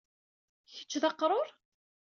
[0.73, 1.47] Kečč d aqrur?